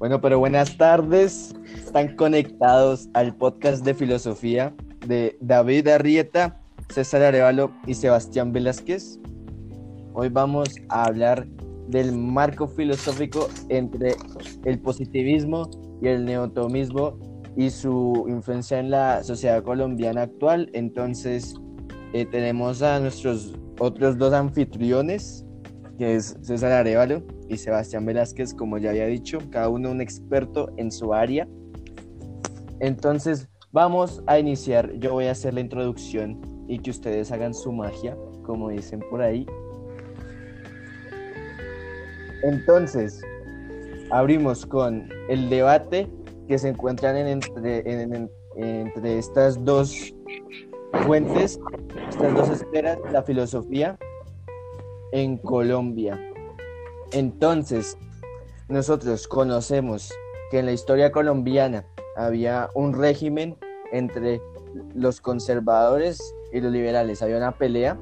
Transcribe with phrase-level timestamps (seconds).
[0.00, 1.54] Bueno, pero buenas tardes.
[1.76, 4.74] Están conectados al podcast de filosofía
[5.06, 6.58] de David Arrieta,
[6.88, 9.18] César Arevalo y Sebastián Velázquez.
[10.14, 11.46] Hoy vamos a hablar
[11.88, 14.16] del marco filosófico entre
[14.64, 15.68] el positivismo
[16.00, 17.18] y el neotomismo
[17.54, 20.70] y su influencia en la sociedad colombiana actual.
[20.72, 21.56] Entonces,
[22.14, 25.44] eh, tenemos a nuestros otros dos anfitriones,
[26.00, 30.70] que es César Arevalo y Sebastián Velázquez, como ya había dicho, cada uno un experto
[30.78, 31.46] en su área.
[32.78, 34.94] Entonces, vamos a iniciar.
[34.94, 39.20] Yo voy a hacer la introducción y que ustedes hagan su magia, como dicen por
[39.20, 39.44] ahí.
[42.44, 43.20] Entonces,
[44.10, 46.08] abrimos con el debate
[46.48, 47.82] que se encuentran entre,
[48.56, 50.14] entre estas dos
[51.04, 51.60] fuentes,
[52.08, 53.98] estas dos esferas, la filosofía
[55.12, 56.18] en Colombia.
[57.12, 57.96] Entonces,
[58.68, 60.12] nosotros conocemos
[60.50, 61.84] que en la historia colombiana
[62.16, 63.56] había un régimen
[63.92, 64.40] entre
[64.94, 67.98] los conservadores y los liberales, había una pelea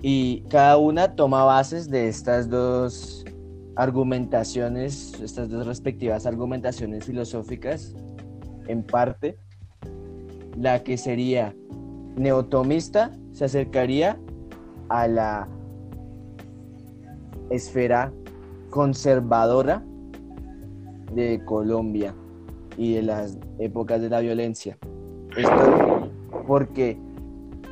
[0.00, 3.24] y cada una toma bases de estas dos
[3.76, 7.94] argumentaciones, estas dos respectivas argumentaciones filosóficas,
[8.68, 9.38] en parte,
[10.56, 11.54] la que sería
[12.16, 14.18] neotomista se acercaría
[14.88, 15.48] a la
[17.54, 18.12] esfera
[18.70, 19.84] conservadora
[21.14, 22.14] de Colombia
[22.76, 24.76] y de las épocas de la violencia.
[25.36, 26.10] Esto
[26.46, 26.98] porque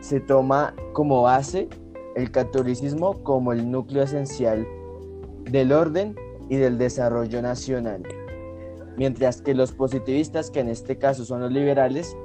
[0.00, 1.68] se toma como base
[2.14, 4.66] el catolicismo como el núcleo esencial
[5.50, 6.14] del orden
[6.48, 8.02] y del desarrollo nacional,
[8.96, 12.16] mientras que los positivistas, que en este caso son los liberales,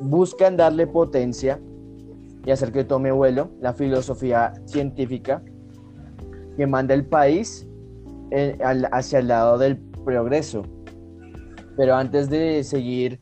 [0.00, 1.60] buscan darle potencia
[2.44, 5.42] y hacer que tome vuelo la filosofía científica
[6.60, 7.66] que manda el país
[8.32, 8.58] eh,
[8.92, 10.62] hacia el lado del progreso.
[11.74, 13.18] Pero antes de seguir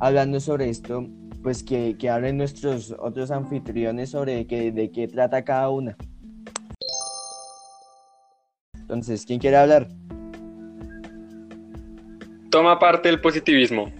[0.00, 1.06] hablando sobre esto,
[1.44, 5.96] pues que, que hablen nuestros otros anfitriones sobre de qué trata cada una.
[8.80, 9.86] Entonces, ¿quién quiere hablar?
[12.50, 13.92] Toma parte el positivismo.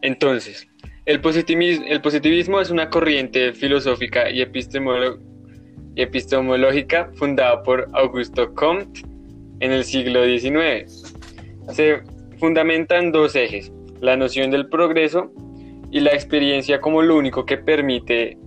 [0.00, 0.66] Entonces,
[1.04, 5.35] el positivismo, el positivismo es una corriente filosófica y epistemológica
[7.14, 9.02] fundada por Augusto Comte
[9.60, 11.14] en el siglo XIX.
[11.72, 12.02] Se
[12.38, 15.32] fundamenta en dos ejes, la noción del progreso
[15.90, 18.38] y la experiencia como lo único que permite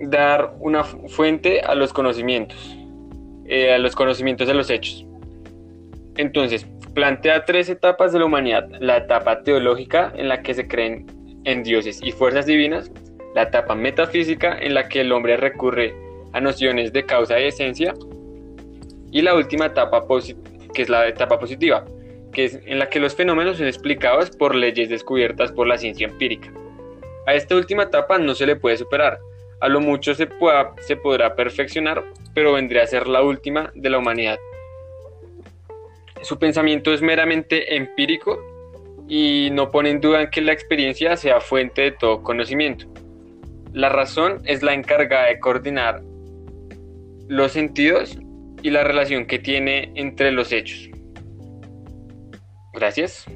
[0.00, 2.76] dar una fuente a los conocimientos,
[3.46, 5.06] eh, a los conocimientos de los hechos.
[6.16, 8.68] Entonces, plantea tres etapas de la humanidad.
[8.80, 11.06] La etapa teológica en la que se creen
[11.44, 12.90] en dioses y fuerzas divinas.
[13.34, 15.94] La etapa metafísica en la que el hombre recurre
[16.32, 17.94] a nociones de causa y esencia.
[19.10, 20.04] Y la última etapa,
[20.72, 21.84] que es la etapa positiva,
[22.32, 26.06] que es en la que los fenómenos son explicados por leyes descubiertas por la ciencia
[26.06, 26.52] empírica.
[27.26, 29.18] A esta última etapa no se le puede superar.
[29.60, 33.90] A lo mucho se, pueda, se podrá perfeccionar, pero vendría a ser la última de
[33.90, 34.38] la humanidad.
[36.22, 38.38] Su pensamiento es meramente empírico
[39.08, 42.86] y no pone en duda que la experiencia sea fuente de todo conocimiento.
[43.74, 46.00] La razón es la encargada de coordinar
[47.26, 48.16] los sentidos
[48.62, 50.88] y la relación que tiene entre los hechos.
[52.72, 53.26] Gracias.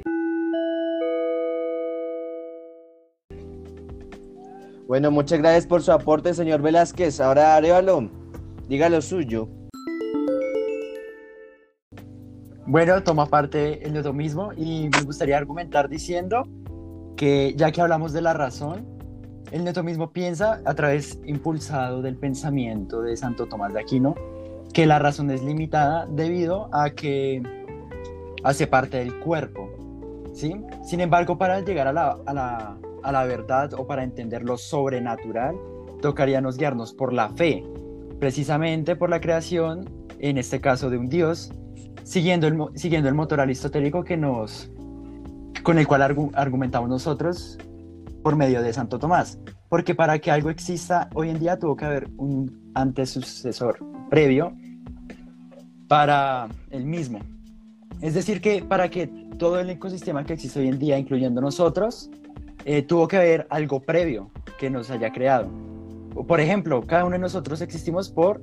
[4.87, 7.21] Bueno, muchas gracias por su aporte, señor Velázquez.
[7.21, 8.09] Ahora, Arevalo,
[8.69, 9.49] diga lo suyo.
[12.65, 16.45] Bueno, toma parte en lo mismo y me gustaría argumentar diciendo
[17.17, 18.98] que ya que hablamos de la razón,
[19.51, 24.15] el netomismo piensa a través impulsado del pensamiento de Santo Tomás de Aquino
[24.73, 27.43] que la razón es limitada debido a que
[28.45, 29.71] hace parte del cuerpo.
[30.35, 30.55] ¿sí?
[30.85, 34.59] Sin embargo, para llegar a la, a, la, a la verdad o para entender lo
[34.59, 35.57] sobrenatural,
[36.03, 37.65] tocaríamos guiarnos por la fe,
[38.21, 39.89] precisamente por la creación,
[40.19, 41.53] en este caso de un Dios,
[42.05, 44.71] siguiendo el, siguiendo el motor aristotélico que nos,
[45.63, 46.03] con el cual
[46.35, 47.59] argumentamos nosotros
[48.23, 49.39] por medio de Santo Tomás.
[49.69, 53.79] Porque para que algo exista hoy en día tuvo que haber un antecesor
[54.11, 54.55] previo
[55.89, 57.21] para el mismo.
[58.01, 59.07] Es decir, que para que
[59.39, 62.11] todo el ecosistema que existe hoy en día, incluyendo nosotros,
[62.65, 65.49] eh, tuvo que haber algo previo que nos haya creado.
[66.27, 68.43] Por ejemplo, cada uno de nosotros existimos por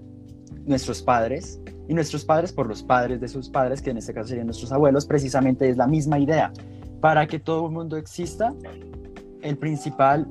[0.66, 4.30] nuestros padres, y nuestros padres por los padres de sus padres, que en este caso
[4.30, 6.52] serían nuestros abuelos, precisamente es la misma idea.
[7.02, 8.54] Para que todo el mundo exista,
[9.46, 10.28] el principal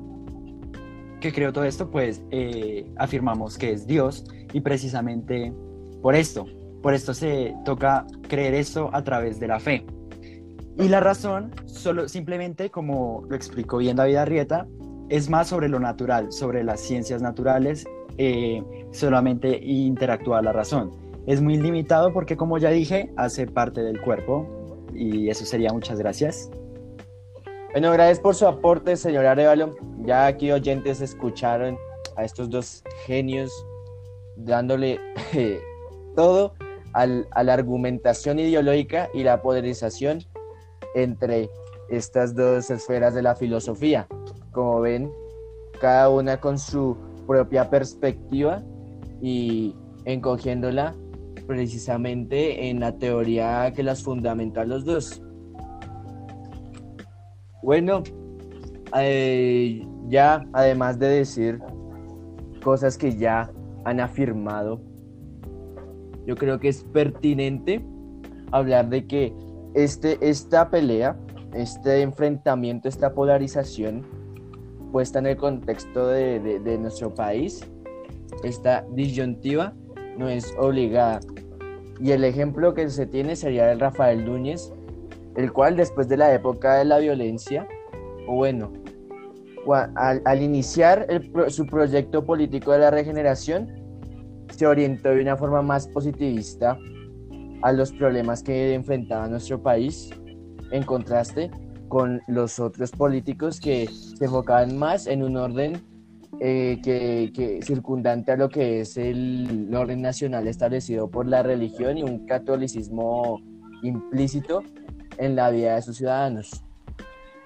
[1.21, 5.53] que creó todo esto, pues eh, afirmamos que es Dios y precisamente
[6.01, 6.45] por esto,
[6.83, 9.83] Por esto se toca creer esto a través de la fe.
[10.77, 14.67] Y la razón, solo simplemente, como lo explicó bien David Arrieta,
[15.09, 17.85] es más sobre lo natural, sobre las ciencias naturales,
[18.19, 20.91] eh, solamente interactúa la razón.
[21.25, 24.47] Es muy limitado porque, como ya dije, hace parte del cuerpo.
[24.93, 26.51] Y eso sería muchas gracias.
[27.75, 29.75] Bueno, gracias por su aporte, señor Arevalo.
[30.05, 31.77] Ya aquí oyentes escucharon
[32.15, 33.51] a estos dos genios
[34.37, 34.97] dándole
[35.33, 35.59] eh,
[36.15, 36.53] todo
[36.93, 40.23] a la argumentación ideológica y la polarización
[40.93, 41.49] entre
[41.89, 44.07] estas dos esferas de la filosofía.
[44.53, 45.11] Como ven,
[45.81, 46.95] cada una con su
[47.27, 48.63] propia perspectiva
[49.21, 49.75] y
[50.05, 50.95] encogiéndola
[51.45, 55.24] precisamente en la teoría que las fundamenta los dos.
[57.65, 58.03] Bueno,
[58.95, 61.59] eh, ya además de decir
[62.63, 63.51] cosas que ya
[63.85, 64.79] han afirmado,
[66.27, 67.83] yo creo que es pertinente
[68.51, 69.33] hablar de que
[69.73, 71.17] este, esta pelea,
[71.55, 74.05] este enfrentamiento, esta polarización
[74.91, 77.67] puesta en el contexto de, de nuestro país,
[78.43, 79.73] esta disyuntiva
[80.19, 81.19] no es obligada.
[81.99, 84.71] Y el ejemplo que se tiene sería el Rafael Núñez,
[85.35, 87.67] el cual después de la época de la violencia,
[88.27, 88.71] o bueno,
[89.95, 91.07] al, iniciar
[91.47, 93.67] su proyecto político de la regeneración,
[94.49, 96.77] se orientó de una forma más positivista
[97.61, 100.11] a los problemas que enfrentaba nuestro país,
[100.71, 101.51] en contraste
[101.87, 105.81] con los otros políticos que se enfocaban más en un orden
[106.39, 112.03] eh, que, circundante a lo que es el orden nacional establecido por la religión y
[112.03, 113.41] un catolicismo
[113.83, 114.61] implícito
[115.17, 116.63] en la vida de sus ciudadanos.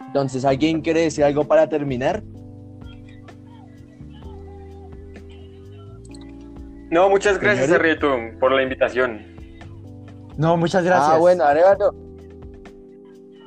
[0.07, 2.24] Entonces, ¿alguien quiere decir algo para terminar?
[6.89, 9.21] No, muchas gracias, Arrieto, por la invitación.
[10.38, 11.12] No, muchas gracias.
[11.12, 11.94] Ah, bueno, Arevalo.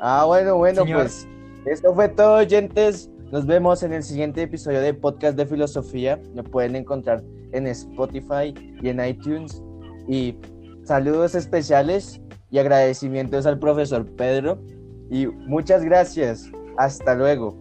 [0.00, 1.26] Ah, bueno, bueno, pues
[1.66, 3.10] esto fue todo, oyentes.
[3.32, 6.20] Nos vemos en el siguiente episodio de Podcast de Filosofía.
[6.34, 7.22] Lo pueden encontrar
[7.52, 9.60] en Spotify y en iTunes.
[10.06, 10.36] Y
[10.84, 12.20] saludos especiales
[12.52, 14.62] y agradecimientos al profesor Pedro
[15.10, 16.48] y muchas gracias.
[16.76, 17.56] Hasta luego.